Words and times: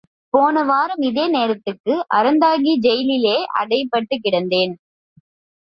போன 0.33 0.63
வாரம் 0.63 1.01
இதே 1.01 1.27
நேரத்துக்கு 1.27 1.93
அறந்தாங்கி 2.15 2.73
ஜெயிலிலே 2.79 3.37
அடைப்பட்டுக் 3.59 4.23
கிடந்தேன். 4.23 4.73